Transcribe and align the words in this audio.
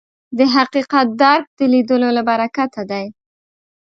د 0.37 0.39
حقیقت 0.55 1.07
درک 1.21 1.45
د 1.57 1.59
لیدلو 1.73 2.09
له 2.17 2.21
برکته 2.29 2.81
دی 2.91 3.05